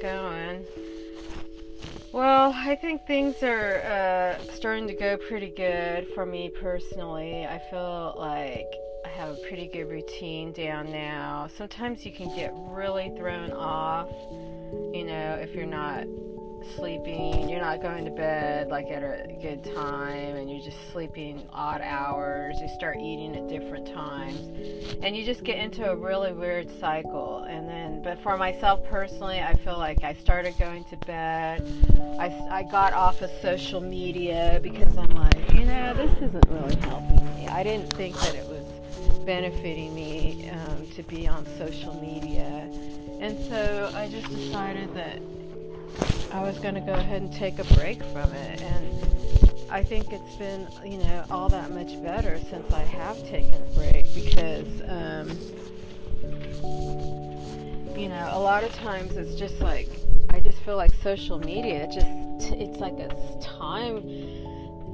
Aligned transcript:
going? 0.00 0.64
Well, 2.12 2.52
I 2.54 2.76
think 2.76 3.06
things 3.06 3.42
are 3.42 3.82
uh, 3.82 4.42
starting 4.54 4.86
to 4.88 4.94
go 4.94 5.16
pretty 5.16 5.50
good 5.50 6.08
for 6.14 6.24
me 6.24 6.48
personally. 6.48 7.44
I 7.44 7.60
feel 7.70 8.14
like 8.16 8.66
I 9.04 9.08
have 9.08 9.30
a 9.30 9.40
pretty 9.48 9.66
good 9.66 9.90
routine 9.90 10.52
down 10.52 10.90
now. 10.90 11.48
Sometimes 11.54 12.06
you 12.06 12.12
can 12.12 12.34
get 12.34 12.52
really 12.56 13.12
thrown 13.18 13.52
off, 13.52 14.10
you 14.94 15.04
know, 15.04 15.34
if 15.34 15.54
you're 15.54 15.66
not 15.66 16.06
sleeping, 16.74 17.48
you're 17.48 17.60
not 17.60 17.80
going 17.80 18.04
to 18.04 18.10
bed 18.10 18.68
like 18.68 18.86
at 18.86 19.02
a 19.02 19.36
good 19.40 19.64
time, 19.74 20.36
and 20.36 20.50
you're 20.50 20.64
just 20.64 20.90
sleeping 20.92 21.46
odd 21.52 21.80
hours. 21.80 22.56
You 22.60 22.68
start 22.68 22.96
eating 22.96 23.36
at 23.36 23.48
different 23.48 23.86
times, 23.86 24.40
and 25.02 25.16
you 25.16 25.24
just 25.24 25.44
get 25.44 25.58
into 25.58 25.88
a 25.90 25.96
really 25.96 26.32
weird 26.32 26.68
cycle. 26.80 27.44
And 27.48 27.68
then, 27.68 28.02
but 28.02 28.22
for 28.22 28.36
myself 28.36 28.84
personally, 28.84 29.40
I 29.40 29.54
feel 29.54 29.78
like 29.78 30.02
I 30.02 30.14
started 30.14 30.58
going 30.58 30.84
to 30.84 30.96
bed. 31.06 31.62
I, 32.18 32.26
I 32.50 32.62
got 32.64 32.92
off 32.92 33.22
of 33.22 33.30
social 33.42 33.80
media 33.80 34.60
because 34.62 34.96
I'm 34.96 35.10
like, 35.10 35.52
you 35.52 35.64
know, 35.64 35.94
this 35.94 36.12
isn't 36.22 36.46
really 36.48 36.76
helping 36.76 37.24
me. 37.36 37.48
I 37.48 37.62
didn't 37.62 37.92
think 37.92 38.16
that 38.20 38.34
it 38.34 38.46
was 38.46 38.64
benefiting 39.24 39.94
me 39.94 40.50
um, 40.50 40.86
to 40.94 41.02
be 41.02 41.26
on 41.26 41.46
social 41.58 41.94
media. 42.00 42.70
And 43.20 43.38
so 43.48 43.90
I 43.94 44.08
just 44.08 44.28
decided 44.28 44.94
that 44.94 45.20
I 46.32 46.42
was 46.42 46.58
going 46.58 46.74
to 46.74 46.80
go 46.80 46.92
ahead 46.92 47.22
and 47.22 47.32
take 47.32 47.58
a 47.58 47.64
break 47.74 48.02
from 48.04 48.32
it. 48.32 48.60
And 48.62 49.66
I 49.70 49.82
think 49.82 50.12
it's 50.12 50.36
been, 50.36 50.68
you 50.84 50.98
know, 50.98 51.24
all 51.30 51.48
that 51.48 51.70
much 51.70 52.02
better 52.02 52.38
since 52.50 52.72
I 52.72 52.82
have 52.82 53.18
taken 53.28 53.54
a 53.54 53.74
break 53.74 54.14
because, 54.14 54.66
um, 54.88 55.30
you 57.96 58.08
know, 58.08 58.28
a 58.32 58.38
lot 58.38 58.64
of 58.64 58.72
times 58.74 59.16
it's 59.16 59.34
just 59.34 59.60
like, 59.60 59.88
I 60.30 60.40
just 60.40 60.58
feel 60.58 60.76
like 60.76 60.92
social 61.02 61.38
media, 61.38 61.86
just, 61.86 62.52
it's 62.52 62.78
like 62.78 62.98
a 62.98 63.08
time 63.40 64.02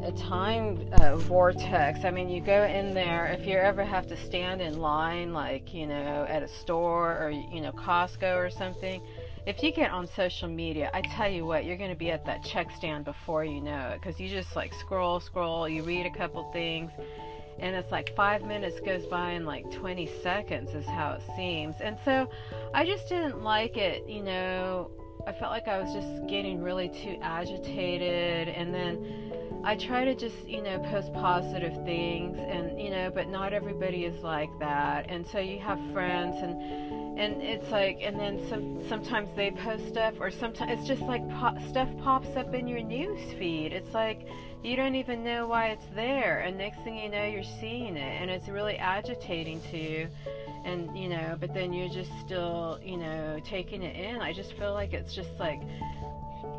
a 0.05 0.11
time 0.13 0.85
uh, 1.01 1.17
vortex. 1.17 2.05
I 2.05 2.11
mean, 2.11 2.29
you 2.29 2.41
go 2.41 2.65
in 2.65 2.93
there 2.93 3.27
if 3.39 3.47
you 3.47 3.57
ever 3.57 3.85
have 3.85 4.09
to 4.09 4.17
stand 4.17 4.61
in 4.61 4.81
line, 4.81 5.33
like 5.33 5.73
you 5.73 5.87
know, 5.87 6.27
at 6.29 6.43
a 6.43 6.49
store 6.49 7.17
or 7.19 7.31
you 7.31 7.61
know, 7.61 7.71
Costco 7.71 8.37
or 8.37 8.51
something 8.51 9.01
if 9.47 9.63
you 9.63 9.73
get 9.73 9.91
on 9.91 10.07
social 10.07 10.49
media, 10.49 10.91
I 10.95 11.01
tell 11.01 11.29
you 11.29 11.45
what, 11.45 11.65
you're 11.65 11.77
going 11.77 11.91
to 11.91 11.97
be 11.97 12.11
at 12.11 12.25
that 12.27 12.45
check 12.45 12.71
stand 12.71 13.05
before 13.05 13.45
you 13.45 13.61
know 13.61 13.91
it 13.91 14.01
because 14.01 14.21
you 14.21 14.29
just 14.29 14.55
like 14.55 14.73
scroll, 14.73 15.19
scroll, 15.19 15.69
you 15.69 15.83
read 15.83 16.07
a 16.07 16.11
couple 16.11 16.51
things, 16.53 16.93
and 17.59 17.75
it's 17.75 17.91
like 17.91 18.15
five 18.15 18.45
minutes 18.45 18.79
goes 18.81 19.05
by 19.07 19.33
in 19.33 19.45
like 19.45 19.69
20 19.73 20.09
seconds, 20.23 20.75
is 20.75 20.87
how 20.87 21.13
it 21.13 21.23
seems. 21.37 21.77
And 21.81 21.99
so 22.05 22.31
I 22.73 22.85
just 22.87 23.09
didn't 23.09 23.43
like 23.43 23.77
it, 23.77 24.09
you 24.09 24.23
know. 24.23 24.91
I 25.25 25.33
felt 25.33 25.53
like 25.53 25.69
I 25.69 25.79
was 25.79 25.93
just 25.93 26.27
getting 26.27 26.61
really 26.63 26.89
too 26.89 27.17
agitated, 27.23 28.49
and 28.49 28.75
then 28.75 29.33
I 29.65 29.77
try 29.77 30.05
to 30.05 30.15
just, 30.17 30.49
you 30.49 30.63
know, 30.63 30.81
post 30.91 31.13
positive 31.13 31.85
things, 31.85 32.39
and 32.39 32.81
you 32.81 32.91
know, 32.91 33.11
but 33.13 33.29
not 33.29 33.53
everybody 33.53 34.05
is 34.05 34.23
like 34.23 34.51
that. 34.61 35.07
And 35.09 35.27
so 35.27 35.39
you 35.39 35.59
have 35.61 35.79
friends 35.93 36.37
and 36.39 37.02
and 37.17 37.43
it's 37.43 37.71
like 37.71 37.99
and 38.01 38.19
then 38.19 38.41
some 38.49 38.87
sometimes 38.89 39.31
they 39.37 39.51
post 39.51 39.87
stuff 39.89 40.15
or 40.19 40.31
sometimes 40.31 40.73
it's 40.73 40.89
just 40.89 41.03
like 41.03 41.23
stuff 41.69 41.89
pops 42.03 42.37
up 42.37 42.55
in 42.55 42.67
your 42.67 42.81
news 42.81 43.21
feed. 43.39 43.73
It's 43.73 43.93
like 43.93 44.27
you 44.63 44.77
don't 44.77 44.95
even 44.95 45.23
know 45.25 45.47
why 45.47 45.69
it's 45.69 45.85
there. 45.95 46.41
And 46.41 46.57
next 46.57 46.79
thing 46.85 46.97
you 46.97 47.11
know 47.11 47.27
you're 47.27 47.43
seeing 47.61 47.97
it. 47.97 48.23
And 48.23 48.31
it's 48.31 48.49
really 48.49 48.77
agitating 48.77 49.61
to 49.71 49.79
you. 49.79 50.09
And 50.65 50.97
you 50.97 51.09
know 51.09 51.37
but 51.39 51.53
then 51.53 51.73
you're 51.73 51.89
just 51.89 52.11
still 52.25 52.79
you 52.83 52.97
know 52.97 53.41
taking 53.45 53.83
it 53.83 53.97
in. 53.97 54.21
I 54.21 54.33
just 54.33 54.55
feel 54.55 54.73
like 54.73 54.93
it's 54.93 55.15
just 55.15 55.39
like 55.39 55.61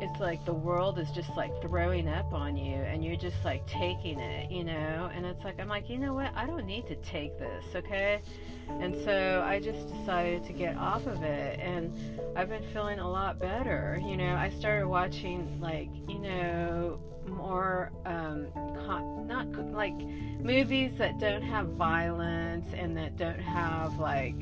it's 0.00 0.20
like 0.20 0.44
the 0.44 0.52
world 0.52 0.98
is 0.98 1.10
just 1.10 1.30
like 1.36 1.60
throwing 1.62 2.08
up 2.08 2.32
on 2.32 2.56
you 2.56 2.74
and 2.74 3.04
you're 3.04 3.16
just 3.16 3.44
like 3.44 3.66
taking 3.66 4.18
it, 4.18 4.50
you 4.50 4.64
know? 4.64 5.10
And 5.14 5.24
it's 5.24 5.44
like, 5.44 5.60
I'm 5.60 5.68
like, 5.68 5.88
you 5.88 5.98
know 5.98 6.14
what? 6.14 6.32
I 6.34 6.46
don't 6.46 6.66
need 6.66 6.86
to 6.88 6.96
take 6.96 7.38
this, 7.38 7.64
okay? 7.74 8.20
And 8.68 8.94
so 9.04 9.42
I 9.46 9.60
just 9.60 9.88
decided 9.92 10.44
to 10.44 10.52
get 10.52 10.76
off 10.76 11.06
of 11.06 11.22
it 11.22 11.60
and 11.60 11.92
I've 12.36 12.48
been 12.48 12.64
feeling 12.72 12.98
a 12.98 13.08
lot 13.08 13.38
better. 13.38 14.00
You 14.04 14.16
know, 14.16 14.34
I 14.34 14.50
started 14.50 14.86
watching 14.88 15.60
like, 15.60 15.90
you 16.08 16.18
know, 16.18 16.98
more 17.26 17.90
um 18.04 18.48
con- 18.86 19.26
not 19.26 19.50
like 19.72 19.96
movies 20.40 20.92
that 20.98 21.18
don't 21.18 21.42
have 21.42 21.68
violence 21.68 22.66
and 22.74 22.96
that 22.96 23.16
don't 23.16 23.40
have 23.40 23.98
like 23.98 24.36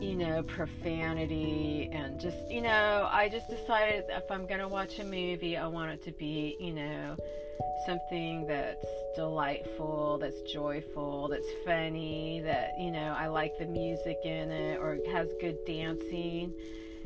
you 0.00 0.14
know, 0.14 0.42
profanity 0.44 1.90
and 1.92 2.20
just, 2.20 2.50
you 2.50 2.60
know, 2.60 3.08
I 3.10 3.28
just 3.28 3.48
decided 3.48 4.04
if 4.08 4.30
I'm 4.30 4.46
going 4.46 4.60
to 4.60 4.68
watch 4.68 4.98
a 4.98 5.04
movie, 5.04 5.56
I 5.56 5.66
want 5.66 5.90
it 5.90 6.02
to 6.04 6.12
be, 6.12 6.56
you 6.60 6.72
know, 6.72 7.16
something 7.86 8.46
that's 8.46 8.86
delightful, 9.16 10.18
that's 10.18 10.40
joyful, 10.42 11.28
that's 11.28 11.48
funny, 11.64 12.40
that, 12.44 12.72
you 12.78 12.90
know, 12.90 13.14
I 13.18 13.26
like 13.26 13.58
the 13.58 13.66
music 13.66 14.18
in 14.24 14.50
it 14.50 14.78
or 14.78 14.98
has 15.10 15.28
good 15.40 15.64
dancing 15.66 16.52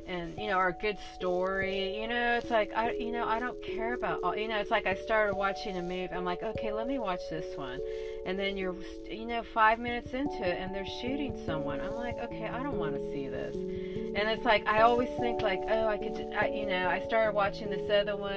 and 0.07 0.35
you 0.39 0.49
know 0.49 0.59
a 0.59 0.73
good 0.73 0.99
story 1.15 2.01
you 2.01 2.09
know 2.09 2.37
it's 2.37 2.51
like 2.51 2.73
i 2.75 2.91
you 2.93 3.13
know 3.13 3.25
i 3.27 3.39
don't 3.39 3.61
care 3.63 3.95
about 3.95 4.21
all 4.23 4.37
you 4.37 4.49
know 4.49 4.57
it's 4.57 4.71
like 4.71 4.87
i 4.87 4.95
started 4.95 5.35
watching 5.35 5.77
a 5.77 5.83
movie 5.83 6.09
i'm 6.13 6.25
like 6.25 6.43
okay 6.43 6.73
let 6.73 6.87
me 6.87 6.99
watch 6.99 7.21
this 7.31 7.57
one. 7.57 7.81
And 8.25 8.39
then 8.39 8.57
you're 8.57 8.77
you 9.11 9.27
know 9.27 9.43
five 9.43 9.79
minutes 9.79 10.13
into 10.15 10.47
it 10.47 10.59
and 10.59 10.75
they're 10.75 10.87
shooting 11.01 11.37
someone 11.45 11.81
i'm 11.81 11.95
like 11.95 12.19
okay 12.19 12.47
i 12.47 12.63
don't 12.63 12.79
want 12.79 12.95
to 12.95 13.13
see 13.13 13.29
this. 13.29 13.55
And 13.55 14.29
it's 14.29 14.45
like 14.45 14.67
i 14.67 14.83
always 14.83 15.09
think 15.21 15.43
like 15.43 15.61
oh 15.69 15.89
i 15.89 15.99
could 15.99 16.33
I, 16.39 16.49
you 16.49 16.67
know 16.67 16.89
i 16.89 17.01
started 17.01 17.35
watching 17.35 17.71
this 17.71 17.91
other 17.91 18.17
one. 18.17 18.33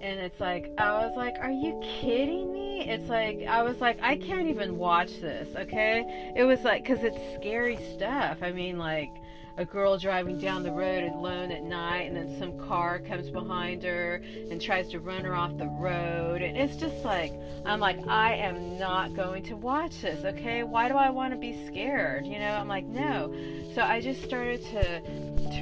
And 0.00 0.18
it's 0.18 0.40
like 0.40 0.72
i 0.78 1.06
was 1.06 1.16
like 1.16 1.36
are 1.40 1.50
you 1.50 1.80
kidding 1.82 2.52
me? 2.52 2.88
It's 2.88 3.08
like 3.08 3.42
i 3.48 3.62
was 3.62 3.80
like 3.80 3.98
i 4.02 4.16
can't 4.16 4.48
even 4.48 4.78
watch 4.78 5.20
this 5.20 5.48
okay? 5.56 6.32
It 6.36 6.44
was 6.44 6.62
like 6.62 6.82
because 6.82 7.04
it's 7.04 7.18
scary 7.34 7.78
stuff 7.94 8.38
i 8.42 8.50
mean 8.50 8.78
like 8.78 9.10
a 9.60 9.64
girl 9.66 9.98
driving 9.98 10.38
down 10.38 10.62
the 10.62 10.72
road 10.72 11.04
alone 11.04 11.52
at 11.52 11.62
night 11.62 12.04
and 12.04 12.16
then 12.16 12.38
some 12.38 12.58
car 12.66 12.98
comes 12.98 13.28
behind 13.28 13.82
her 13.82 14.22
and 14.50 14.58
tries 14.58 14.88
to 14.88 14.98
run 14.98 15.22
her 15.22 15.34
off 15.34 15.54
the 15.58 15.66
road 15.66 16.40
and 16.40 16.56
it's 16.56 16.76
just 16.76 17.04
like 17.04 17.30
i'm 17.66 17.78
like 17.78 17.98
i 18.08 18.32
am 18.32 18.78
not 18.78 19.14
going 19.14 19.42
to 19.42 19.54
watch 19.54 20.00
this 20.00 20.24
okay 20.24 20.62
why 20.62 20.88
do 20.88 20.94
i 20.94 21.10
want 21.10 21.30
to 21.30 21.38
be 21.38 21.66
scared 21.66 22.24
you 22.24 22.38
know 22.38 22.54
i'm 22.54 22.68
like 22.68 22.86
no 22.86 23.30
so 23.74 23.82
i 23.82 24.00
just 24.00 24.22
started 24.22 24.62
to 24.62 25.02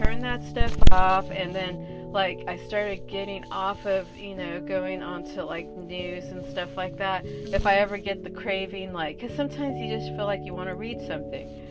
turn 0.00 0.20
that 0.20 0.44
stuff 0.44 0.76
off 0.92 1.28
and 1.32 1.52
then 1.52 1.84
like 2.12 2.42
I 2.48 2.56
started 2.56 3.06
getting 3.06 3.44
off 3.50 3.84
of, 3.84 4.08
you 4.16 4.34
know, 4.34 4.62
going 4.62 5.02
onto 5.02 5.42
like 5.42 5.68
news 5.76 6.24
and 6.24 6.42
stuff 6.50 6.74
like 6.74 6.96
that. 6.96 7.26
If 7.26 7.66
I 7.66 7.74
ever 7.74 7.98
get 7.98 8.24
the 8.24 8.30
craving, 8.30 8.94
like, 8.94 9.20
because 9.20 9.36
sometimes 9.36 9.76
you 9.76 9.94
just 9.94 10.08
feel 10.16 10.24
like 10.24 10.40
you 10.42 10.54
want 10.54 10.70
to 10.70 10.74
read 10.74 11.06
something. 11.06 11.67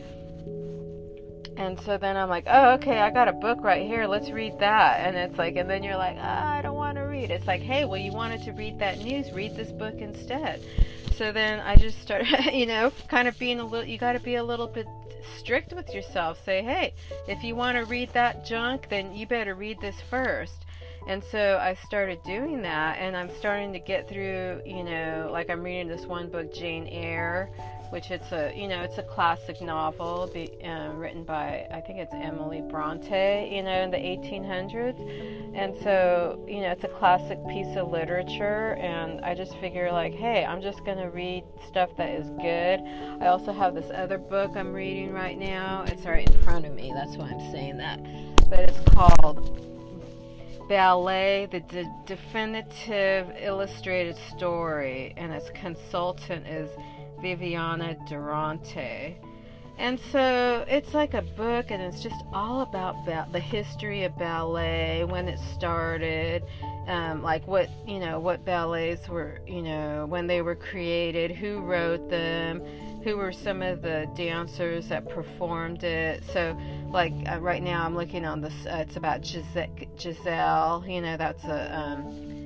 And 1.58 1.78
so 1.80 1.98
then 1.98 2.16
I'm 2.16 2.28
like, 2.28 2.44
oh, 2.46 2.74
okay, 2.74 3.00
I 3.00 3.10
got 3.10 3.26
a 3.26 3.32
book 3.32 3.58
right 3.62 3.84
here. 3.84 4.06
Let's 4.06 4.30
read 4.30 4.60
that. 4.60 5.00
And 5.00 5.16
it's 5.16 5.36
like, 5.36 5.56
and 5.56 5.68
then 5.68 5.82
you're 5.82 5.96
like, 5.96 6.16
oh, 6.16 6.22
I 6.22 6.62
don't 6.62 6.76
want 6.76 6.96
to 6.98 7.02
read. 7.02 7.32
It's 7.32 7.48
like, 7.48 7.62
hey, 7.62 7.84
well, 7.84 8.00
you 8.00 8.12
wanted 8.12 8.44
to 8.44 8.52
read 8.52 8.78
that 8.78 8.98
news. 8.98 9.32
Read 9.32 9.56
this 9.56 9.72
book 9.72 9.96
instead. 9.96 10.62
So 11.16 11.32
then 11.32 11.58
I 11.58 11.74
just 11.74 12.00
started, 12.00 12.28
you 12.52 12.64
know, 12.64 12.92
kind 13.08 13.26
of 13.26 13.36
being 13.40 13.58
a 13.58 13.64
little, 13.64 13.84
you 13.84 13.98
got 13.98 14.12
to 14.12 14.20
be 14.20 14.36
a 14.36 14.44
little 14.44 14.68
bit 14.68 14.86
strict 15.36 15.72
with 15.72 15.92
yourself. 15.92 16.38
Say, 16.44 16.62
hey, 16.62 16.94
if 17.26 17.42
you 17.42 17.56
want 17.56 17.76
to 17.76 17.84
read 17.86 18.12
that 18.12 18.46
junk, 18.46 18.88
then 18.88 19.12
you 19.12 19.26
better 19.26 19.56
read 19.56 19.80
this 19.80 20.00
first. 20.08 20.64
And 21.08 21.24
so 21.24 21.58
I 21.60 21.74
started 21.74 22.22
doing 22.22 22.62
that, 22.62 22.98
and 22.98 23.16
I'm 23.16 23.30
starting 23.36 23.72
to 23.72 23.78
get 23.80 24.08
through, 24.08 24.60
you 24.64 24.84
know, 24.84 25.30
like 25.32 25.50
I'm 25.50 25.62
reading 25.62 25.88
this 25.88 26.06
one 26.06 26.28
book, 26.28 26.54
Jane 26.54 26.86
Eyre 26.86 27.50
which 27.90 28.10
it's 28.10 28.32
a 28.32 28.52
you 28.54 28.68
know 28.68 28.82
it's 28.82 28.98
a 28.98 29.02
classic 29.02 29.60
novel 29.60 30.30
be, 30.32 30.50
uh, 30.64 30.90
written 30.92 31.24
by 31.24 31.66
I 31.70 31.80
think 31.80 31.98
it's 31.98 32.12
Emily 32.14 32.60
Bronte 32.60 33.54
you 33.54 33.62
know 33.62 33.82
in 33.82 33.90
the 33.90 33.96
1800s 33.96 35.54
and 35.54 35.74
so 35.82 36.44
you 36.46 36.60
know 36.60 36.70
it's 36.70 36.84
a 36.84 36.88
classic 36.88 37.38
piece 37.48 37.76
of 37.76 37.90
literature 37.90 38.74
and 38.74 39.20
I 39.24 39.34
just 39.34 39.56
figure 39.56 39.90
like 39.92 40.14
hey 40.14 40.44
I'm 40.44 40.60
just 40.60 40.84
gonna 40.84 41.10
read 41.10 41.44
stuff 41.66 41.90
that 41.96 42.10
is 42.10 42.28
good. 42.40 42.80
I 43.22 43.28
also 43.28 43.52
have 43.52 43.74
this 43.74 43.90
other 43.94 44.18
book 44.18 44.52
I'm 44.56 44.72
reading 44.72 45.12
right 45.12 45.38
now. 45.38 45.84
It's 45.86 46.04
right 46.04 46.28
in 46.28 46.42
front 46.42 46.66
of 46.66 46.74
me 46.74 46.92
that's 46.94 47.16
why 47.16 47.28
I'm 47.30 47.52
saying 47.52 47.78
that. 47.78 48.00
But 48.50 48.60
it's 48.60 48.80
called 48.90 49.64
Ballet, 50.68 51.48
the 51.50 51.60
de- 51.60 51.90
definitive 52.04 53.32
illustrated 53.40 54.16
story, 54.36 55.14
and 55.16 55.32
its 55.32 55.48
consultant 55.50 56.46
is 56.46 56.68
Viviana 57.20 57.96
Durante. 58.08 59.16
and 59.78 59.98
so 60.12 60.64
it's 60.68 60.92
like 60.94 61.14
a 61.14 61.22
book 61.22 61.70
and 61.70 61.80
it's 61.82 62.02
just 62.02 62.20
all 62.32 62.62
about 62.62 63.04
ba- 63.04 63.28
the 63.32 63.40
history 63.40 64.04
of 64.04 64.16
ballet 64.18 65.04
when 65.04 65.28
it 65.28 65.38
started 65.54 66.42
um, 66.88 67.22
like 67.22 67.46
what 67.46 67.68
you 67.86 67.98
know 68.00 68.18
what 68.18 68.44
ballets 68.44 69.08
were 69.08 69.40
you 69.46 69.62
know 69.62 70.06
when 70.06 70.26
they 70.26 70.42
were 70.42 70.56
created 70.56 71.30
who 71.30 71.60
wrote 71.60 72.08
them 72.08 72.62
who 73.04 73.16
were 73.16 73.30
some 73.30 73.62
of 73.62 73.82
the 73.82 74.10
dancers 74.16 74.88
that 74.88 75.08
performed 75.08 75.84
it 75.84 76.24
so 76.32 76.58
like 76.90 77.12
uh, 77.30 77.38
right 77.40 77.62
now 77.62 77.84
i'm 77.84 77.94
looking 77.94 78.24
on 78.24 78.40
this 78.40 78.66
uh, 78.66 78.84
it's 78.86 78.96
about 78.96 79.24
giselle, 79.24 79.68
giselle 79.98 80.84
you 80.88 81.00
know 81.00 81.16
that's 81.16 81.44
a 81.44 81.78
um, 81.78 82.37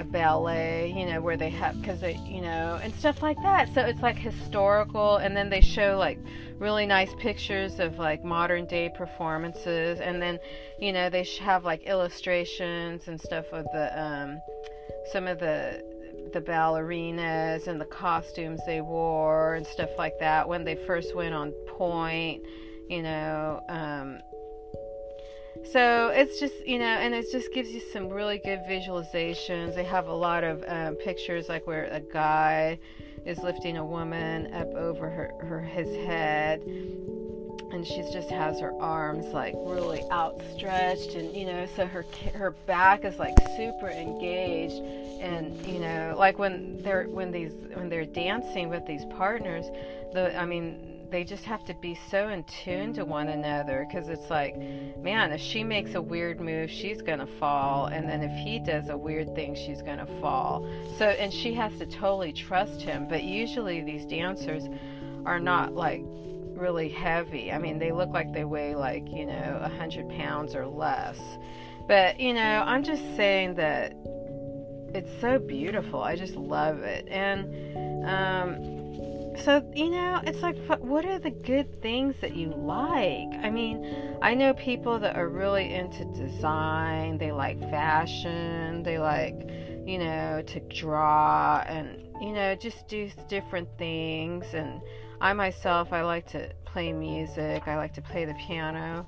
a 0.00 0.04
ballet, 0.04 0.92
you 0.96 1.06
know, 1.06 1.20
where 1.20 1.36
they 1.36 1.50
have 1.50 1.80
because 1.80 2.00
they, 2.00 2.16
you 2.26 2.40
know, 2.40 2.80
and 2.82 2.94
stuff 2.94 3.22
like 3.22 3.36
that. 3.42 3.72
So 3.74 3.82
it's 3.82 4.02
like 4.02 4.16
historical, 4.16 5.16
and 5.18 5.36
then 5.36 5.50
they 5.50 5.60
show 5.60 5.96
like 5.98 6.18
really 6.58 6.86
nice 6.86 7.10
pictures 7.18 7.78
of 7.80 7.98
like 7.98 8.24
modern 8.24 8.66
day 8.66 8.90
performances, 8.96 10.00
and 10.00 10.20
then, 10.20 10.38
you 10.78 10.92
know, 10.92 11.10
they 11.10 11.24
have 11.40 11.64
like 11.64 11.82
illustrations 11.84 13.08
and 13.08 13.20
stuff 13.20 13.46
of 13.52 13.66
the 13.72 14.02
um, 14.02 14.40
some 15.12 15.26
of 15.26 15.38
the 15.38 15.84
the 16.32 16.40
ballerinas 16.40 17.66
and 17.66 17.80
the 17.80 17.86
costumes 17.86 18.60
they 18.66 18.80
wore 18.80 19.54
and 19.54 19.66
stuff 19.66 19.90
like 19.98 20.18
that 20.20 20.48
when 20.48 20.64
they 20.64 20.76
first 20.86 21.14
went 21.14 21.34
on 21.34 21.52
pointe, 21.66 22.42
you 22.88 23.02
know. 23.02 23.60
Um, 23.68 24.20
so 25.64 26.08
it's 26.08 26.40
just 26.40 26.66
you 26.66 26.78
know 26.78 26.86
and 26.86 27.14
it 27.14 27.30
just 27.30 27.52
gives 27.52 27.70
you 27.70 27.80
some 27.92 28.08
really 28.08 28.38
good 28.38 28.60
visualizations. 28.68 29.74
They 29.74 29.84
have 29.84 30.08
a 30.08 30.14
lot 30.14 30.44
of 30.44 30.64
um, 30.66 30.94
pictures 30.96 31.48
like 31.48 31.66
where 31.66 31.84
a 31.84 32.00
guy 32.00 32.78
is 33.26 33.38
lifting 33.38 33.76
a 33.76 33.84
woman 33.84 34.52
up 34.54 34.72
over 34.74 35.10
her, 35.10 35.34
her 35.40 35.60
his 35.60 35.88
head 36.06 36.62
and 37.72 37.86
she 37.86 38.02
just 38.12 38.30
has 38.30 38.60
her 38.60 38.72
arms 38.80 39.26
like 39.26 39.54
really 39.58 40.02
outstretched 40.10 41.14
and 41.14 41.34
you 41.34 41.46
know 41.46 41.66
so 41.76 41.86
her 41.86 42.04
her 42.34 42.50
back 42.66 43.04
is 43.04 43.18
like 43.18 43.34
super 43.56 43.88
engaged. 43.88 44.82
And 45.20 45.64
you 45.66 45.80
know 45.80 46.14
like 46.18 46.38
when 46.38 46.82
they're 46.82 47.04
when 47.04 47.30
these 47.30 47.52
when 47.74 47.88
they're 47.88 48.06
dancing 48.06 48.68
with 48.68 48.86
these 48.86 49.04
partners 49.16 49.66
the 50.12 50.36
i 50.38 50.44
mean 50.44 50.89
they 51.10 51.24
just 51.24 51.44
have 51.44 51.64
to 51.64 51.74
be 51.74 51.94
so 51.94 52.28
in 52.28 52.44
tune 52.44 52.92
to 52.94 53.04
one 53.04 53.28
another 53.28 53.86
because 53.88 54.08
it's 54.08 54.30
like, 54.30 54.56
man, 54.98 55.32
if 55.32 55.40
she 55.40 55.64
makes 55.64 55.94
a 55.94 56.02
weird 56.02 56.40
move, 56.40 56.70
she's 56.70 57.02
gonna 57.02 57.26
fall, 57.26 57.86
and 57.86 58.08
then 58.08 58.22
if 58.22 58.30
he 58.44 58.58
does 58.58 58.88
a 58.88 58.96
weird 58.96 59.34
thing, 59.34 59.54
she's 59.54 59.82
gonna 59.82 60.06
fall. 60.20 60.66
So, 60.98 61.06
and 61.06 61.32
she 61.32 61.52
has 61.54 61.76
to 61.78 61.86
totally 61.86 62.32
trust 62.32 62.82
him. 62.82 63.08
But 63.08 63.24
usually 63.24 63.80
these 63.80 64.06
dancers 64.06 64.68
are 65.26 65.40
not 65.40 65.74
like 65.74 66.02
really 66.60 66.88
heavy. 66.88 67.50
I 67.52 67.58
mean, 67.58 67.78
they 67.78 67.92
look 67.92 68.10
like 68.10 68.32
they 68.32 68.44
weigh 68.44 68.74
like 68.74 69.08
you 69.10 69.26
know 69.26 69.58
a 69.62 69.68
hundred 69.68 70.08
pounds 70.10 70.54
or 70.54 70.66
less. 70.66 71.20
But 71.88 72.20
you 72.20 72.34
know, 72.34 72.62
I'm 72.66 72.84
just 72.84 73.02
saying 73.16 73.54
that 73.56 73.94
it's 74.94 75.10
so 75.20 75.38
beautiful. 75.38 76.02
I 76.02 76.16
just 76.16 76.36
love 76.36 76.80
it, 76.80 77.06
and 77.08 78.06
um, 78.06 78.79
so 79.36 79.64
you 79.74 79.90
know 79.90 80.20
it's 80.24 80.42
like 80.42 80.56
what 80.80 81.04
are 81.04 81.18
the 81.18 81.30
good 81.30 81.80
things 81.80 82.16
that 82.20 82.34
you 82.34 82.48
like? 82.48 83.28
I 83.42 83.50
mean 83.50 84.18
i 84.22 84.34
know 84.34 84.52
people 84.54 84.98
that 84.98 85.16
are 85.16 85.28
really 85.28 85.72
into 85.72 86.04
design 86.06 87.16
they 87.18 87.32
like 87.32 87.58
fashion 87.70 88.82
they 88.82 88.98
like 88.98 89.34
you 89.86 89.98
know 89.98 90.42
to 90.46 90.60
draw 90.60 91.64
and 91.66 92.02
you 92.20 92.32
know 92.32 92.54
just 92.54 92.88
do 92.88 93.10
different 93.28 93.68
things. 93.78 94.46
And 94.52 94.80
i 95.20 95.32
myself 95.32 95.92
i 95.92 96.02
like 96.02 96.26
to 96.28 96.50
play 96.64 96.92
music 96.92 97.66
i 97.66 97.76
like 97.76 97.94
to 97.94 98.02
play 98.02 98.24
the 98.24 98.34
piano. 98.34 99.06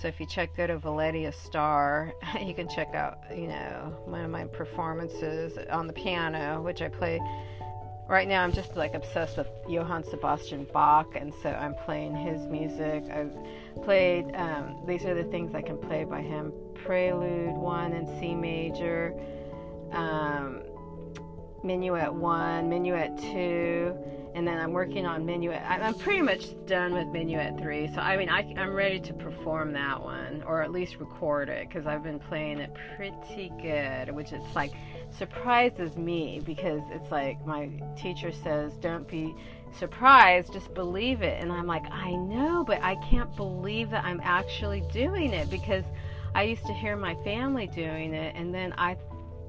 So 0.00 0.08
if 0.08 0.20
you 0.20 0.26
check 0.26 0.54
go 0.54 0.66
to 0.66 0.76
Valeria 0.76 1.32
Star, 1.32 2.12
you 2.42 2.52
can 2.52 2.68
check 2.68 2.94
out, 2.94 3.18
you 3.34 3.48
know, 3.48 3.96
one 4.04 4.22
of 4.22 4.30
my 4.30 4.44
performances 4.44 5.56
on 5.70 5.86
the 5.86 5.92
piano, 5.94 6.60
which 6.60 6.82
I 6.82 6.88
play 6.88 7.18
right 8.08 8.28
now 8.28 8.42
I'm 8.42 8.52
just 8.52 8.76
like 8.76 8.94
obsessed 8.94 9.36
with 9.36 9.48
Johann 9.68 10.04
Sebastian 10.04 10.66
Bach, 10.72 11.16
and 11.16 11.32
so 11.42 11.50
I'm 11.50 11.74
playing 11.74 12.14
his 12.14 12.46
music. 12.46 13.04
I've 13.10 13.36
played, 13.82 14.34
um, 14.34 14.82
these 14.86 15.04
are 15.04 15.14
the 15.14 15.24
things 15.24 15.54
I 15.54 15.62
can 15.62 15.78
play 15.78 16.04
by 16.04 16.22
him 16.22 16.52
Prelude 16.74 17.56
1 17.56 17.92
in 17.92 18.06
C 18.20 18.34
major, 18.34 19.14
um, 19.92 20.62
Minuet 21.64 22.12
1, 22.12 22.68
Minuet 22.68 23.18
2, 23.32 23.96
and 24.36 24.46
then 24.46 24.58
I'm 24.58 24.72
working 24.72 25.06
on 25.06 25.24
Minuet. 25.24 25.62
I'm 25.66 25.94
pretty 25.94 26.20
much 26.20 26.44
done 26.66 26.92
with 26.92 27.06
Minuet 27.06 27.58
3, 27.58 27.88
so 27.94 28.00
I 28.02 28.18
mean, 28.18 28.28
I, 28.28 28.54
I'm 28.58 28.74
ready 28.74 29.00
to 29.00 29.14
perform 29.14 29.72
that 29.72 30.02
one, 30.02 30.44
or 30.46 30.60
at 30.60 30.70
least 30.70 30.96
record 30.96 31.48
it, 31.48 31.66
because 31.66 31.86
I've 31.86 32.02
been 32.02 32.18
playing 32.18 32.58
it 32.58 32.70
pretty 32.96 33.50
good, 33.62 34.14
which 34.14 34.32
it's 34.32 34.54
like 34.54 34.72
surprises 35.08 35.96
me 35.96 36.42
because 36.44 36.82
it's 36.90 37.10
like 37.10 37.44
my 37.46 37.70
teacher 37.96 38.30
says, 38.30 38.74
don't 38.76 39.08
be 39.08 39.34
surprised, 39.78 40.52
just 40.52 40.74
believe 40.74 41.22
it. 41.22 41.40
And 41.40 41.50
I'm 41.50 41.66
like, 41.66 41.90
I 41.90 42.10
know, 42.10 42.62
but 42.62 42.82
I 42.82 42.96
can't 42.96 43.34
believe 43.36 43.88
that 43.88 44.04
I'm 44.04 44.20
actually 44.22 44.82
doing 44.92 45.32
it 45.32 45.48
because 45.48 45.84
I 46.34 46.42
used 46.42 46.66
to 46.66 46.74
hear 46.74 46.94
my 46.94 47.14
family 47.24 47.68
doing 47.68 48.12
it, 48.12 48.36
and 48.36 48.54
then 48.54 48.74
I 48.76 48.98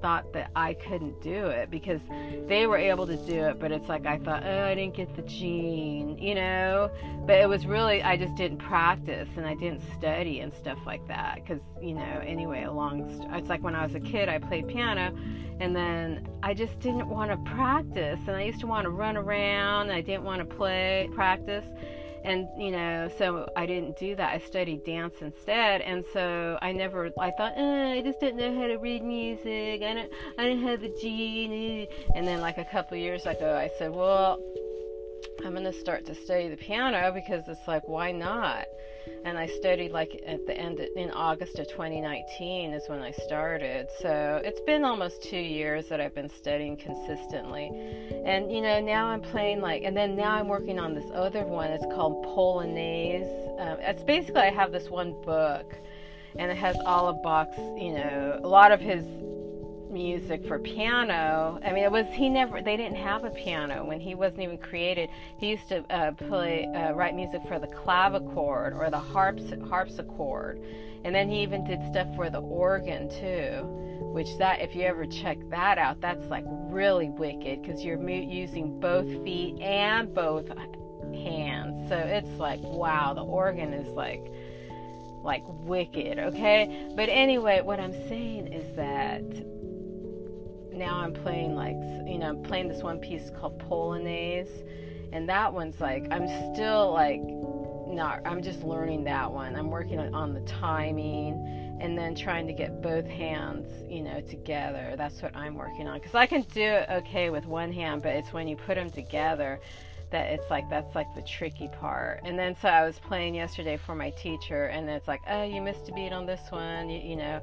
thought 0.01 0.33
that 0.33 0.51
I 0.55 0.73
couldn't 0.73 1.21
do 1.21 1.47
it 1.47 1.69
because 1.69 2.01
they 2.47 2.67
were 2.67 2.77
able 2.77 3.07
to 3.07 3.17
do 3.17 3.45
it, 3.45 3.59
but 3.59 3.71
it's 3.71 3.87
like 3.87 4.05
I 4.05 4.17
thought, 4.17 4.43
oh, 4.45 4.63
I 4.63 4.75
didn't 4.75 4.95
get 4.95 5.15
the 5.15 5.21
gene, 5.23 6.17
you 6.17 6.35
know? 6.35 6.89
But 7.25 7.39
it 7.39 7.49
was 7.49 7.65
really, 7.65 8.01
I 8.03 8.17
just 8.17 8.35
didn't 8.35 8.59
practice 8.59 9.29
and 9.37 9.45
I 9.45 9.55
didn't 9.55 9.81
study 9.97 10.39
and 10.39 10.53
stuff 10.53 10.79
like 10.85 11.07
that 11.07 11.35
because, 11.35 11.61
you 11.81 11.93
know, 11.93 12.21
anyway, 12.25 12.63
along, 12.63 13.01
it's 13.33 13.49
like 13.49 13.63
when 13.63 13.75
I 13.75 13.85
was 13.85 13.95
a 13.95 13.99
kid, 13.99 14.29
I 14.29 14.39
played 14.39 14.67
piano 14.67 15.15
and 15.59 15.75
then 15.75 16.27
I 16.43 16.53
just 16.53 16.79
didn't 16.79 17.09
want 17.09 17.31
to 17.31 17.51
practice 17.51 18.19
and 18.27 18.35
I 18.35 18.43
used 18.43 18.59
to 18.61 18.67
want 18.67 18.85
to 18.85 18.91
run 18.91 19.17
around 19.17 19.89
and 19.89 19.91
I 19.91 20.01
didn't 20.01 20.23
want 20.23 20.39
to 20.39 20.55
play, 20.55 21.09
practice 21.13 21.65
and 22.23 22.47
you 22.57 22.71
know 22.71 23.09
so 23.17 23.47
i 23.55 23.65
didn't 23.65 23.97
do 23.97 24.15
that. 24.15 24.33
I 24.33 24.39
studied 24.39 24.83
dance 24.85 25.15
instead. 25.21 25.81
And 25.81 26.03
so 26.13 26.57
i 26.61 26.71
never 26.71 27.09
i 27.19 27.31
thought 27.31 27.53
eh, 27.55 27.91
i 27.93 28.01
just 28.01 28.19
didn't 28.19 28.37
know 28.37 28.59
how 28.59 28.67
to 28.67 28.77
read 28.77 29.03
music. 29.03 29.81
I 29.83 29.93
don't 29.93 30.11
i 30.37 30.43
didn't 30.43 30.63
have 30.63 30.81
the 30.81 30.95
gene. 31.01 31.87
And 32.15 32.27
then 32.27 32.41
like 32.41 32.57
a 32.57 32.65
couple 32.65 32.97
years 32.97 33.25
ago 33.25 33.55
i 33.55 33.69
said 33.77 33.91
well 33.91 34.39
i'm 35.45 35.51
going 35.51 35.63
to 35.63 35.73
start 35.73 36.05
to 36.05 36.15
study 36.15 36.47
the 36.47 36.57
piano 36.57 37.11
because 37.13 37.47
it's 37.47 37.67
like 37.67 37.87
why 37.87 38.11
not 38.11 38.65
and 39.25 39.37
I 39.37 39.47
studied 39.47 39.91
like 39.91 40.21
at 40.25 40.45
the 40.45 40.57
end 40.57 40.79
of, 40.79 40.87
in 40.95 41.11
August 41.11 41.59
of 41.59 41.67
2019 41.67 42.73
is 42.73 42.87
when 42.87 42.99
I 42.99 43.11
started. 43.11 43.87
So 43.99 44.41
it's 44.43 44.61
been 44.61 44.83
almost 44.83 45.23
two 45.23 45.37
years 45.37 45.87
that 45.87 45.99
I've 45.99 46.15
been 46.15 46.29
studying 46.29 46.77
consistently, 46.77 47.71
and 48.25 48.51
you 48.51 48.61
know 48.61 48.79
now 48.79 49.07
I'm 49.07 49.21
playing 49.21 49.61
like, 49.61 49.83
and 49.83 49.95
then 49.95 50.15
now 50.15 50.31
I'm 50.31 50.47
working 50.47 50.79
on 50.79 50.93
this 50.93 51.09
other 51.13 51.43
one. 51.43 51.71
It's 51.71 51.85
called 51.93 52.25
Polonaise. 52.25 53.27
Um, 53.59 53.77
it's 53.81 54.03
basically 54.03 54.41
I 54.41 54.51
have 54.51 54.71
this 54.71 54.89
one 54.89 55.13
book, 55.23 55.73
and 56.37 56.51
it 56.51 56.57
has 56.57 56.77
all 56.85 57.07
of 57.07 57.21
Bach's, 57.23 57.57
you 57.57 57.93
know, 57.93 58.39
a 58.43 58.47
lot 58.47 58.71
of 58.71 58.79
his 58.79 59.05
music 59.91 60.45
for 60.47 60.59
piano. 60.59 61.59
I 61.63 61.71
mean, 61.71 61.83
it 61.83 61.91
was 61.91 62.05
he 62.13 62.29
never. 62.29 62.61
They 62.61 62.77
didn't 62.77 62.97
have 62.97 63.23
a 63.23 63.29
piano 63.29 63.85
when 63.85 63.99
he 63.99 64.15
wasn't 64.15 64.43
even 64.43 64.57
created. 64.57 65.09
He 65.37 65.49
used 65.49 65.67
to 65.69 65.83
uh, 65.93 66.11
play, 66.11 66.65
uh, 66.75 66.93
write 66.93 67.15
music 67.15 67.41
for 67.47 67.59
the 67.59 67.67
clavichord 67.67 68.75
or 68.75 68.89
the 68.89 68.99
harps, 68.99 69.43
harpsichord, 69.69 70.61
and 71.03 71.13
then 71.13 71.29
he 71.29 71.41
even 71.41 71.65
did 71.65 71.81
stuff 71.89 72.07
for 72.15 72.29
the 72.29 72.41
organ 72.41 73.09
too. 73.09 73.63
Which 74.13 74.37
that, 74.37 74.61
if 74.61 74.75
you 74.75 74.83
ever 74.83 75.05
check 75.05 75.37
that 75.49 75.77
out, 75.77 76.01
that's 76.01 76.25
like 76.25 76.45
really 76.47 77.09
wicked 77.09 77.61
because 77.61 77.83
you're 77.83 78.01
using 78.09 78.79
both 78.79 79.07
feet 79.23 79.59
and 79.59 80.13
both 80.13 80.47
hands. 81.13 81.89
So 81.89 81.97
it's 81.97 82.39
like 82.39 82.59
wow, 82.61 83.13
the 83.13 83.23
organ 83.23 83.73
is 83.73 83.87
like 83.93 84.31
like 85.23 85.43
wicked, 85.45 86.19
okay? 86.19 86.89
But 86.95 87.09
anyway, 87.09 87.61
what 87.61 87.79
I'm 87.79 87.93
saying 88.07 88.53
is 88.53 88.75
that 88.75 89.23
now 90.77 90.99
I'm 90.99 91.13
playing 91.13 91.55
like 91.55 91.75
you 92.07 92.17
know 92.17 92.29
I'm 92.29 92.43
playing 92.43 92.67
this 92.67 92.83
one 92.83 92.99
piece 92.99 93.29
called 93.29 93.59
Polonaise, 93.59 94.49
and 95.11 95.27
that 95.29 95.53
one's 95.53 95.79
like 95.79 96.07
I'm 96.11 96.27
still 96.53 96.91
like 96.93 97.21
not 97.21 98.21
I'm 98.25 98.41
just 98.41 98.63
learning 98.63 99.03
that 99.05 99.31
one. 99.31 99.55
I'm 99.55 99.69
working 99.69 99.99
on 99.99 100.33
the 100.33 100.41
timing 100.41 101.77
and 101.79 101.97
then 101.97 102.15
trying 102.15 102.47
to 102.47 102.53
get 102.53 102.81
both 102.81 103.05
hands 103.05 103.67
you 103.89 104.01
know 104.01 104.21
together. 104.21 104.95
That's 104.97 105.21
what 105.21 105.35
I'm 105.35 105.55
working 105.55 105.87
on 105.87 105.99
because 105.99 106.15
I 106.15 106.25
can 106.25 106.41
do 106.53 106.61
it 106.61 106.89
okay 106.89 107.29
with 107.29 107.45
one 107.45 107.71
hand, 107.71 108.03
but 108.03 108.13
it's 108.13 108.33
when 108.33 108.47
you 108.47 108.55
put 108.55 108.75
them 108.75 108.89
together 108.89 109.59
that 110.11 110.31
it's 110.31 110.49
like 110.49 110.69
that's 110.69 110.95
like 110.95 111.13
the 111.15 111.21
tricky 111.21 111.69
part. 111.79 112.21
And 112.23 112.37
then 112.37 112.55
so 112.61 112.69
I 112.69 112.85
was 112.85 112.99
playing 112.99 113.35
yesterday 113.35 113.77
for 113.77 113.95
my 113.95 114.09
teacher, 114.11 114.65
and 114.65 114.89
it's 114.89 115.07
like, 115.07 115.21
oh, 115.29 115.43
you 115.43 115.61
missed 115.61 115.89
a 115.89 115.93
beat 115.93 116.13
on 116.13 116.25
this 116.25 116.41
one, 116.49 116.89
you, 116.89 116.99
you 116.99 117.15
know 117.15 117.41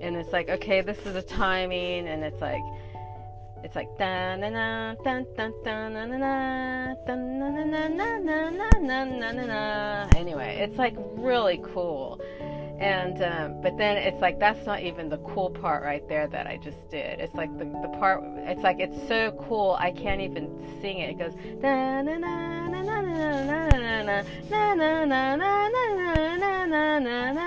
and 0.00 0.16
it's 0.16 0.32
like 0.32 0.48
okay 0.48 0.80
this 0.80 0.98
is 1.06 1.14
the 1.14 1.22
timing 1.22 2.06
and 2.08 2.22
it's 2.22 2.40
like 2.40 2.62
it's 3.64 3.74
like 3.74 3.88
da 3.98 4.36
na 4.36 4.50
na 4.50 4.94
dun 5.02 5.26
dun 5.36 5.52
dun 5.64 5.94
na 5.94 6.04
na 6.04 6.16
na 6.16 6.94
dun 7.06 7.38
na 7.38 7.48
na 7.50 7.88
na 7.88 8.18
na 8.18 8.50
na 8.50 8.70
na 8.78 9.04
na 9.04 9.32
na 9.32 9.44
na. 9.44 10.08
Anyway, 10.14 10.58
it's 10.60 10.76
like 10.76 10.94
really 11.16 11.60
cool. 11.72 12.20
And 12.78 13.22
um, 13.22 13.62
but 13.62 13.78
then 13.78 13.96
it's 13.96 14.20
like 14.20 14.38
that's 14.38 14.66
not 14.66 14.82
even 14.82 15.08
the 15.08 15.18
cool 15.18 15.50
part 15.50 15.82
right 15.82 16.06
there 16.08 16.26
that 16.28 16.46
I 16.46 16.58
just 16.58 16.90
did. 16.90 17.20
It's 17.20 17.34
like 17.34 17.56
the 17.58 17.64
the 17.64 17.88
part. 17.98 18.22
It's 18.46 18.62
like 18.62 18.80
it's 18.80 19.08
so 19.08 19.32
cool 19.48 19.76
I 19.78 19.92
can't 19.92 20.20
even 20.20 20.48
sing 20.82 20.98
it. 20.98 21.10
It 21.10 21.18
goes 21.18 21.34
na 21.62 22.02
na 22.02 22.18
na 22.18 22.68
na 22.68 22.82
na 22.82 23.00
na 23.00 23.40
na 23.40 23.70
na 23.70 24.22
na 24.44 25.04
na 25.04 25.36
na 25.36 25.36
na 25.36 25.38
na 25.38 26.98
na 26.98 26.98
na 26.98 27.18
na 27.18 27.46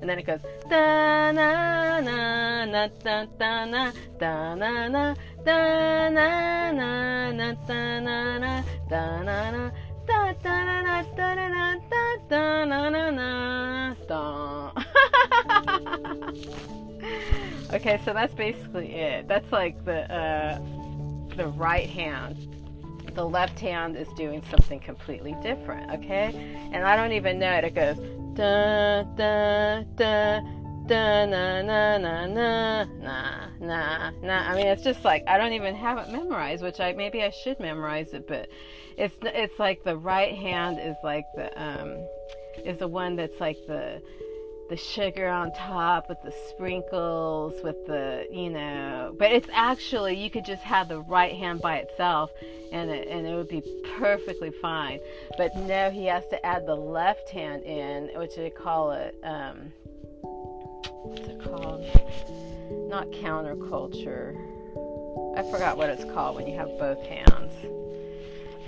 and 0.00 0.08
then 0.08 0.18
it 0.18 0.26
goes 0.26 0.40
da 0.70 1.32
na 1.32 2.00
na 2.00 2.64
na 2.64 2.88
da 3.02 3.26
da 3.38 3.64
na 3.64 3.92
da 4.18 4.54
na 4.54 4.88
na 4.88 5.14
da 5.44 6.08
na 6.08 6.72
na 6.72 7.32
na 7.32 7.52
da 7.66 8.00
na 8.00 8.38
na 8.38 8.62
da 8.88 9.22
na 9.22 9.50
na 9.50 9.70
Okay, 17.70 18.00
so 18.02 18.14
that's 18.14 18.32
basically 18.32 18.94
it. 18.94 19.28
That's 19.28 19.52
like 19.52 19.84
the 19.84 20.10
uh, 20.10 20.58
the 21.36 21.48
right 21.48 21.88
hand. 21.88 22.56
The 23.14 23.24
left 23.24 23.60
hand 23.60 23.94
is 23.94 24.08
doing 24.16 24.42
something 24.50 24.80
completely 24.80 25.36
different. 25.42 25.90
Okay, 25.92 26.32
and 26.72 26.86
I 26.86 26.96
don't 26.96 27.12
even 27.12 27.38
know 27.38 27.52
it. 27.52 27.64
It 27.64 27.74
goes 27.74 27.98
da 28.34 29.02
da 29.02 29.82
da 29.96 30.40
da 30.88 31.26
na 31.26 31.60
na 31.62 31.98
na 31.98 32.26
na 32.26 32.84
na 32.84 33.48
na 33.60 34.10
na. 34.22 34.50
I 34.50 34.54
mean, 34.56 34.66
it's 34.66 34.82
just 34.82 35.04
like 35.04 35.22
I 35.28 35.36
don't 35.36 35.52
even 35.52 35.74
have 35.74 35.98
it 35.98 36.10
memorized, 36.10 36.62
which 36.62 36.80
I 36.80 36.92
maybe 36.94 37.22
I 37.22 37.30
should 37.30 37.60
memorize 37.60 38.14
it, 38.14 38.26
but 38.26 38.48
it's 38.96 39.14
it's 39.22 39.58
like 39.58 39.84
the 39.84 39.96
right 39.96 40.34
hand 40.34 40.78
is 40.80 40.96
like 41.04 41.26
the 41.36 41.62
um 41.62 41.94
is 42.64 42.78
the 42.78 42.88
one 42.88 43.16
that's 43.16 43.38
like 43.38 43.58
the 43.66 44.02
the 44.70 44.76
sugar 44.76 45.28
on 45.28 45.52
top 45.52 46.08
with 46.08 46.18
the 46.22 46.32
sprinkles 46.50 47.54
with 47.62 47.86
the 47.86 48.26
you 48.30 48.50
know 48.50 49.14
but 49.18 49.32
it's 49.32 49.48
actually 49.52 50.14
you 50.14 50.28
could 50.28 50.44
just 50.44 50.62
have 50.62 50.88
the 50.88 51.00
right 51.00 51.34
hand 51.36 51.62
by 51.62 51.76
itself 51.78 52.30
and 52.70 52.90
it, 52.90 53.08
and 53.08 53.26
it 53.26 53.34
would 53.34 53.48
be 53.48 53.62
perfectly 53.98 54.50
fine 54.60 55.00
but 55.38 55.56
no 55.56 55.88
he 55.88 56.04
has 56.04 56.22
to 56.28 56.44
add 56.44 56.66
the 56.66 56.74
left 56.74 57.30
hand 57.30 57.62
in 57.62 58.10
which 58.18 58.36
they 58.36 58.50
call 58.50 58.92
it 58.92 59.18
um 59.24 59.72
what's 61.02 61.28
it 61.28 61.42
called? 61.42 61.84
Not 62.88 63.10
counterculture. 63.10 64.36
I 65.36 65.42
forgot 65.50 65.76
what 65.76 65.88
it's 65.90 66.04
called 66.12 66.36
when 66.36 66.46
you 66.46 66.56
have 66.56 66.68
both 66.78 67.00
hands. 67.06 67.52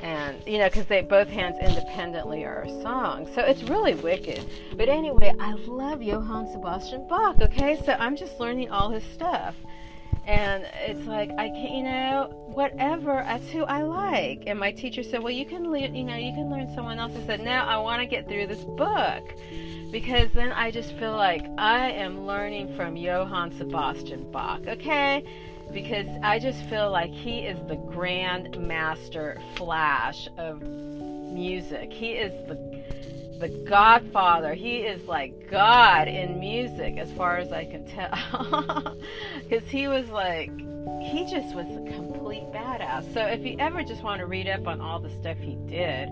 And 0.03 0.41
you 0.47 0.59
know 0.59 0.69
because 0.69 0.87
they 0.87 1.03
both 1.03 1.29
hands 1.29 1.57
independently 1.61 2.45
are 2.45 2.63
a 2.63 2.83
song. 2.83 3.29
So 3.35 3.43
it's 3.43 3.63
really 3.65 3.95
wicked. 3.95 4.45
But 4.77 4.89
anyway 4.89 5.35
i 5.39 5.53
love 5.53 6.03
johann 6.03 6.51
sebastian 6.51 7.07
bach 7.09 7.41
okay? 7.43 7.79
So 7.85 7.93
i'm 7.99 8.17
just 8.17 8.41
learning 8.41 8.71
all 8.71 8.91
his 8.91 9.05
stuff. 9.05 9.55
And 10.27 10.65
it's 10.87 11.07
like 11.07 11.31
i 11.33 11.49
can't 11.49 11.75
you 11.75 11.83
know 11.83 12.31
whatever 12.55 13.23
that's 13.27 13.49
who 13.51 13.65
i 13.65 13.83
like. 13.83 14.45
And 14.47 14.59
my 14.59 14.73
teacher 14.73 15.03
said 15.03 15.23
well 15.23 15.33
you 15.33 15.45
can 15.45 15.71
learn 15.71 15.95
you 15.95 16.05
know 16.05 16.17
you 16.17 16.33
can 16.33 16.51
learn 16.51 16.73
someone 16.75 16.99
else 16.99 17.13
i 17.17 17.27
said 17.27 17.41
no 17.41 17.51
i 17.51 17.77
want 17.77 18.01
to 18.01 18.07
get 18.07 18.27
through 18.27 18.47
this 18.47 18.65
book 18.65 19.35
because 19.91 20.31
then 20.33 20.53
i 20.53 20.71
just 20.71 20.93
feel 20.97 21.17
like 21.17 21.45
i 21.59 21.91
am 21.91 22.27
learning 22.27 22.75
from 22.77 22.97
johann 22.97 23.51
sebastian 23.57 24.31
bach 24.31 24.61
okay 24.67 25.25
because 25.73 26.09
I 26.23 26.39
just 26.39 26.63
feel 26.65 26.91
like 26.91 27.11
he 27.11 27.41
is 27.41 27.59
the 27.69 27.77
grand 27.77 28.59
master 28.59 29.41
flash 29.57 30.29
of 30.37 30.63
music. 30.63 31.93
He 31.93 32.13
is 32.13 32.33
the 32.49 32.81
the 33.39 33.49
godfather. 33.67 34.53
He 34.53 34.79
is 34.79 35.07
like 35.09 35.49
God 35.51 36.09
in 36.09 36.39
music 36.39 36.99
as 36.99 37.11
far 37.13 37.39
as 37.39 37.53
I 37.53 37.65
can 37.65 37.87
tell. 37.87 38.97
Cuz 39.49 39.63
he 39.69 39.89
was 39.89 40.09
like 40.11 40.51
he 41.01 41.27
just 41.31 41.55
was 41.55 41.67
a 41.67 41.93
complete 41.95 42.45
badass. 42.53 43.13
So 43.15 43.25
if 43.27 43.45
you 43.45 43.57
ever 43.59 43.83
just 43.83 44.03
want 44.03 44.21
to 44.21 44.27
read 44.27 44.49
up 44.49 44.67
on 44.67 44.81
all 44.81 44.99
the 44.99 45.11
stuff 45.11 45.39
he 45.39 45.57
did, 45.67 46.09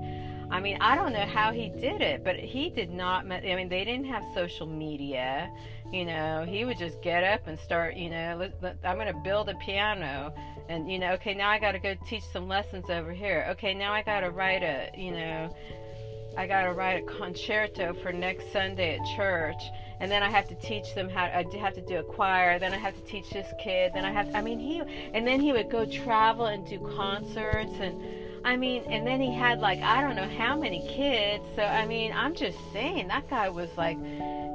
I 0.51 0.61
mean, 0.61 0.79
I 0.81 0.95
don't 0.95 1.13
know 1.13 1.27
how 1.27 1.53
he 1.53 1.69
did 1.69 2.01
it, 2.01 2.25
but 2.25 2.37
he 2.37 2.71
did 2.71 2.91
not. 2.91 3.31
I 3.31 3.41
mean, 3.41 3.69
they 3.69 3.85
didn't 3.85 4.07
have 4.07 4.25
social 4.35 4.67
media. 4.67 5.51
You 5.93 6.07
know, 6.07 6.47
he 6.49 6.65
would 6.65 6.79
just 6.79 7.03
get 7.03 7.23
up 7.23 7.47
and 7.47 7.59
start. 7.59 7.97
You 7.97 8.11
know, 8.11 8.51
I'm 8.85 8.97
going 8.97 9.13
to 9.13 9.21
build 9.23 9.51
a 9.51 9.55
piano, 9.57 10.33
and 10.69 10.91
you 10.91 10.99
know, 10.99 11.13
okay, 11.13 11.35
now 11.35 11.51
I 11.51 11.59
got 11.59 11.73
to 11.73 11.79
go 11.79 11.95
teach 12.07 12.25
some 12.33 12.49
lessons 12.49 12.89
over 12.89 13.13
here. 13.13 13.47
Okay, 13.51 13.75
now 13.75 13.93
I 13.93 14.03
got 14.03 14.21
to 14.21 14.31
write 14.31 14.63
a. 14.63 14.91
You 14.97 15.13
know, 15.13 15.55
I 16.37 16.47
got 16.47 16.63
to 16.63 16.73
write 16.73 17.03
a 17.03 17.07
concerto 17.07 17.93
for 18.03 18.13
next 18.13 18.51
Sunday 18.51 18.99
at 18.99 19.07
church, 19.17 19.63
and 20.01 20.11
then 20.11 20.23
I 20.23 20.31
have 20.31 20.49
to 20.49 20.55
teach 20.55 20.95
them 20.95 21.11
how. 21.11 21.25
I 21.25 21.45
have 21.59 21.75
to 21.75 21.83
do 21.83 21.99
a 21.99 22.03
choir. 22.03 22.59
Then 22.59 22.73
I 22.73 22.79
have 22.79 22.95
to 22.95 23.03
teach 23.03 23.29
this 23.31 23.53
kid. 23.63 23.93
Then 23.95 24.07
I 24.07 24.13
have. 24.13 24.35
I 24.35 24.41
mean, 24.41 24.59
he. 24.59 24.81
And 25.13 25.27
then 25.27 25.41
he 25.41 25.53
would 25.53 25.71
go 25.71 25.85
travel 25.85 26.47
and 26.47 26.67
do 26.67 26.79
concerts 26.97 27.75
and 27.81 28.28
I 28.45 28.57
mean, 28.57 28.85
and 28.89 29.07
then 29.07 29.21
he 29.21 29.33
had 29.33 29.61
like 29.61 29.81
I 29.81 30.01
don't 30.01 30.17
know 30.17 30.29
how 30.39 30.57
many 30.57 30.87
kids. 30.89 31.45
So 31.57 31.63
I 31.63 31.87
mean, 31.87 32.13
I'm 32.13 32.35
just 32.35 32.59
saying 32.73 33.09
that 33.09 33.29
guy 33.29 33.49
was 33.49 33.71
like 33.77 33.99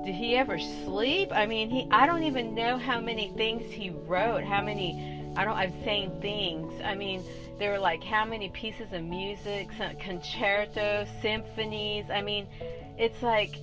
did 0.05 0.15
he 0.15 0.35
ever 0.35 0.59
sleep? 0.59 1.31
I 1.31 1.45
mean, 1.45 1.69
he 1.69 1.87
I 1.91 2.05
don't 2.05 2.23
even 2.23 2.53
know 2.53 2.77
how 2.77 2.99
many 2.99 3.29
things 3.37 3.71
he 3.71 3.89
wrote, 3.89 4.43
how 4.43 4.61
many 4.61 5.31
I 5.35 5.45
don't 5.45 5.55
I'm 5.55 5.73
saying 5.83 6.19
things. 6.21 6.81
I 6.83 6.95
mean, 6.95 7.23
there 7.57 7.71
were 7.71 7.79
like 7.79 8.03
how 8.03 8.25
many 8.25 8.49
pieces 8.49 8.93
of 8.93 9.03
music, 9.03 9.69
concertos, 9.99 11.07
symphonies. 11.21 12.05
I 12.09 12.21
mean, 12.21 12.47
it's 12.97 13.21
like 13.21 13.55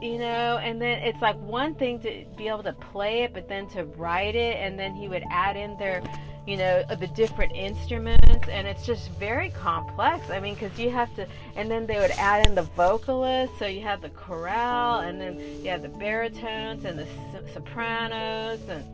you 0.00 0.18
know, 0.18 0.58
and 0.58 0.80
then 0.80 1.02
it's 1.02 1.20
like 1.20 1.36
one 1.40 1.74
thing 1.74 2.00
to 2.00 2.24
be 2.36 2.48
able 2.48 2.62
to 2.62 2.72
play 2.72 3.24
it, 3.24 3.34
but 3.34 3.48
then 3.48 3.68
to 3.70 3.84
write 3.84 4.34
it, 4.34 4.56
and 4.56 4.78
then 4.78 4.94
he 4.94 5.08
would 5.08 5.24
add 5.30 5.56
in 5.56 5.76
there 5.76 6.02
you 6.50 6.56
know 6.56 6.82
the 6.98 7.06
different 7.06 7.52
instruments 7.54 8.48
and 8.48 8.66
it's 8.66 8.84
just 8.84 9.08
very 9.10 9.50
complex. 9.50 10.30
I 10.30 10.40
mean 10.40 10.54
because 10.54 10.76
you 10.76 10.90
have 10.90 11.14
to 11.14 11.24
and 11.54 11.70
then 11.70 11.86
they 11.86 12.00
would 12.00 12.10
add 12.12 12.44
in 12.44 12.56
the 12.56 12.62
vocalists 12.62 13.56
so 13.60 13.66
you 13.66 13.82
have 13.82 14.02
the 14.02 14.08
chorale 14.08 14.98
and 15.00 15.20
then 15.20 15.38
you 15.62 15.70
have 15.70 15.82
the 15.82 15.88
baritones 15.88 16.84
and 16.84 16.98
the 16.98 17.06
sopranos 17.54 18.60
and 18.68 18.84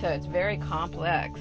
so 0.00 0.06
it's 0.06 0.26
very 0.26 0.56
complex. 0.56 1.40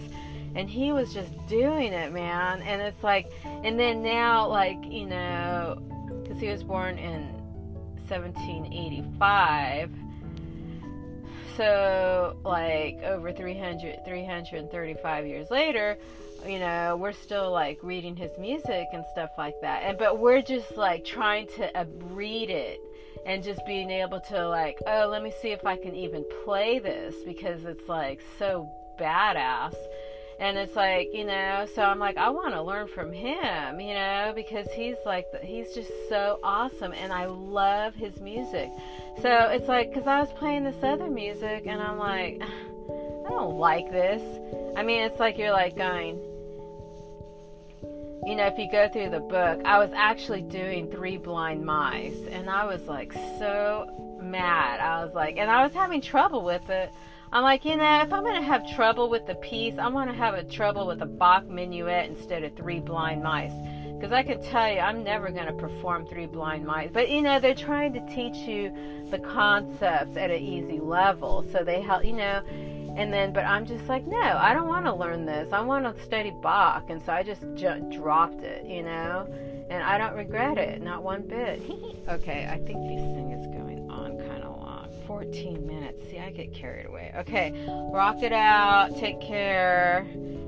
And 0.55 0.67
he 0.67 0.91
was 0.91 1.13
just 1.13 1.29
doing 1.47 1.93
it 1.93 2.11
man. 2.11 2.63
And 2.63 2.81
it's 2.81 3.03
like 3.03 3.31
and 3.45 3.79
then 3.79 4.01
now 4.01 4.47
like 4.47 4.83
you 4.85 5.05
know 5.05 5.77
because 6.23 6.39
he 6.39 6.47
was 6.47 6.63
born 6.63 6.97
in 6.97 7.31
1785 8.09 9.91
so 11.57 12.37
like 12.45 13.01
over 13.03 13.31
300 13.31 14.05
335 14.05 15.27
years 15.27 15.51
later 15.51 15.97
you 16.45 16.59
know 16.59 16.95
we're 16.97 17.11
still 17.11 17.51
like 17.51 17.79
reading 17.81 18.15
his 18.15 18.31
music 18.37 18.87
and 18.93 19.03
stuff 19.11 19.31
like 19.37 19.55
that. 19.61 19.83
And 19.83 19.97
but 19.97 20.19
we're 20.19 20.41
just 20.41 20.77
like 20.77 21.03
trying 21.03 21.47
to 21.57 21.87
read 22.11 22.49
it 22.49 22.79
and 23.25 23.43
just 23.43 23.65
being 23.65 23.89
able 23.89 24.21
to 24.21 24.47
like 24.47 24.77
oh 24.85 25.07
let 25.09 25.23
me 25.23 25.33
see 25.41 25.49
if 25.49 25.65
i 25.65 25.75
can 25.75 25.95
even 25.95 26.23
play 26.45 26.79
this 26.79 27.15
because 27.25 27.65
it's 27.65 27.87
like 27.89 28.21
so 28.37 28.69
badass. 28.99 29.75
And 30.39 30.55
it's 30.55 30.75
like 30.75 31.09
you 31.13 31.25
know 31.25 31.67
so 31.73 31.81
i'm 31.81 31.97
like 31.97 32.15
i 32.17 32.29
want 32.29 32.53
to 32.53 32.61
learn 32.61 32.87
from 32.87 33.11
him 33.11 33.79
you 33.79 33.95
know 33.95 34.33
because 34.35 34.67
he's 34.71 34.97
like 35.03 35.25
he's 35.41 35.73
just 35.73 35.89
so 36.09 36.39
awesome 36.43 36.93
and 36.93 37.11
i 37.11 37.25
love 37.25 37.95
his 37.95 38.21
music 38.21 38.69
so 39.21 39.49
it's 39.49 39.67
like 39.67 39.89
because 39.89 40.07
i 40.07 40.19
was 40.19 40.31
playing 40.33 40.63
this 40.63 40.83
other 40.83 41.09
music 41.09 41.63
and 41.65 41.81
i'm 41.81 41.97
like 41.97 42.41
i 43.25 43.29
don't 43.29 43.55
like 43.55 43.91
this 43.91 44.21
i 44.75 44.83
mean 44.83 45.01
it's 45.01 45.19
like 45.19 45.37
you're 45.37 45.51
like 45.51 45.75
going 45.75 46.19
you 48.25 48.35
know 48.35 48.45
if 48.45 48.57
you 48.57 48.69
go 48.71 48.89
through 48.89 49.09
the 49.09 49.19
book 49.19 49.61
i 49.65 49.77
was 49.79 49.91
actually 49.95 50.41
doing 50.41 50.89
three 50.91 51.17
blind 51.17 51.65
mice 51.65 52.17
and 52.29 52.49
i 52.49 52.65
was 52.65 52.81
like 52.87 53.13
so 53.39 54.17
mad 54.21 54.79
i 54.79 55.03
was 55.03 55.13
like 55.13 55.37
and 55.37 55.49
i 55.49 55.63
was 55.63 55.73
having 55.73 56.01
trouble 56.01 56.43
with 56.43 56.69
it 56.69 56.91
I'm 57.31 57.43
like, 57.43 57.65
you 57.65 57.75
know, 57.75 58.01
if 58.01 58.13
I'm 58.13 58.23
going 58.23 58.41
to 58.41 58.47
have 58.47 58.65
trouble 58.73 59.09
with 59.09 59.27
the 59.27 59.35
piece, 59.35 59.77
I'm 59.77 59.91
going 59.91 60.07
to 60.07 60.13
have 60.13 60.33
a 60.33 60.43
trouble 60.43 60.87
with 60.87 61.01
a 61.01 61.05
Bach 61.05 61.45
minuet 61.45 62.09
instead 62.09 62.43
of 62.43 62.55
three 62.55 62.79
blind 62.79 63.21
mice. 63.21 63.51
Because 63.97 64.11
I 64.11 64.21
can 64.21 64.41
tell 64.43 64.71
you, 64.71 64.79
I'm 64.79 65.03
never 65.03 65.29
going 65.29 65.47
to 65.47 65.53
perform 65.53 66.05
three 66.05 66.27
blind 66.27 66.65
mice. 66.65 66.91
But, 66.93 67.09
you 67.09 67.21
know, 67.21 67.39
they're 67.39 67.55
trying 67.55 67.93
to 67.93 68.15
teach 68.15 68.35
you 68.47 68.71
the 69.09 69.17
concepts 69.17 70.15
at 70.15 70.29
an 70.29 70.39
easy 70.39 70.79
level. 70.79 71.43
So 71.51 71.63
they 71.63 71.81
help, 71.81 72.05
you 72.05 72.13
know, 72.13 72.43
and 72.95 73.11
then, 73.11 73.33
but 73.33 73.45
I'm 73.45 73.65
just 73.65 73.87
like, 73.87 74.05
no, 74.05 74.19
I 74.19 74.53
don't 74.53 74.67
want 74.67 74.85
to 74.85 74.93
learn 74.93 75.25
this. 75.25 75.51
I 75.51 75.61
want 75.61 75.85
to 75.85 76.03
study 76.03 76.31
Bach. 76.41 76.89
And 76.89 77.01
so 77.03 77.11
I 77.11 77.23
just 77.23 77.41
j- 77.55 77.81
dropped 77.91 78.43
it, 78.43 78.65
you 78.65 78.83
know, 78.83 79.27
and 79.69 79.83
I 79.83 79.97
don't 79.97 80.15
regret 80.15 80.57
it, 80.57 80.81
not 80.81 81.03
one 81.03 81.23
bit. 81.23 81.61
okay, 82.09 82.47
I 82.49 82.57
think 82.57 82.87
this 82.87 83.15
thing 83.15 83.31
is 83.31 83.47
going 83.47 83.89
on 83.89 84.17
kind 84.17 84.43
of 84.43 84.59
long. 84.59 84.89
14 85.07 85.65
minutes. 85.65 86.01
See, 86.09 86.19
I 86.19 86.31
get 86.31 86.53
carried 86.53 86.85
away. 86.85 87.13
Okay, 87.17 87.51
rock 87.91 88.21
it 88.21 88.33
out. 88.33 88.95
Take 88.97 89.21
care. 89.21 90.05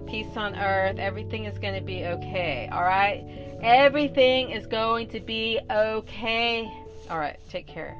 Peace 0.10 0.36
on 0.36 0.56
earth. 0.56 0.98
Everything 0.98 1.46
is 1.46 1.60
going 1.60 1.76
to 1.76 1.82
be 1.82 2.04
okay. 2.06 2.68
All 2.72 2.84
right? 2.84 3.24
Everything 3.62 4.50
is 4.50 4.66
going 4.66 5.08
to 5.10 5.20
be 5.20 5.60
okay. 5.70 6.72
All 7.10 7.20
right, 7.20 7.40
take 7.50 7.68
care. 7.68 7.96